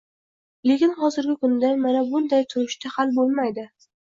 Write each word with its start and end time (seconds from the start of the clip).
Lekin 0.69 0.95
hozirgi 1.01 1.35
kunda, 1.47 1.71
mana 1.85 2.03
bunday 2.15 2.49
turishda 2.55 2.95
hal 2.99 3.17
bo‘lmaydi 3.21 3.71